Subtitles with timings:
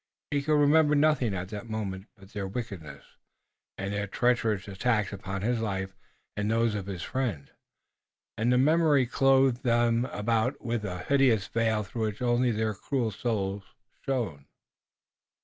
[0.31, 3.03] He could remember nothing at that moment but their wickedness,
[3.77, 5.95] and their treacherous attacks upon his life
[6.35, 7.51] and those of his friends,
[8.35, 13.11] and the memory clothed them about with a hideous veil through which only their cruel
[13.11, 13.61] souls
[14.03, 14.47] shone.